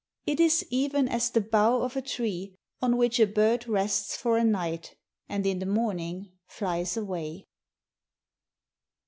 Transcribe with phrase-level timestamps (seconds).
[0.25, 4.35] "It is even as the bough of a tree, on which a bird rests for
[4.35, 4.95] a night,
[5.29, 7.45] and in the morning flies away."